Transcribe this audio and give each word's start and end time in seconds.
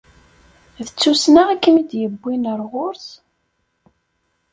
D 0.85 0.87
tussna 0.91 1.43
i 1.53 1.57
kem-id-yewwin 1.63 2.49
ar 2.51 2.59
ɣur-s? 2.71 3.07